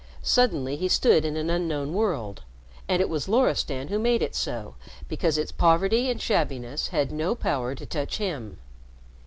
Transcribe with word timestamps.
Suddenly 0.23 0.77
he 0.77 0.87
stood 0.87 1.23
in 1.23 1.37
an 1.37 1.51
unknown 1.51 1.93
world, 1.93 2.41
and 2.87 2.99
it 3.03 3.07
was 3.07 3.29
Loristan 3.29 3.89
who 3.89 3.99
made 3.99 4.23
it 4.23 4.33
so 4.33 4.73
because 5.07 5.37
its 5.37 5.51
poverty 5.51 6.09
and 6.09 6.19
shabbiness 6.19 6.87
had 6.87 7.11
no 7.11 7.35
power 7.35 7.75
to 7.75 7.85
touch 7.85 8.17
him. 8.17 8.57